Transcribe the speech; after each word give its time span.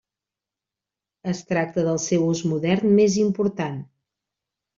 Es 1.31 1.41
tracta 1.51 1.83
del 1.89 1.99
seu 2.07 2.25
ús 2.31 2.41
modern 2.55 2.97
més 3.01 3.19
important. 3.27 3.79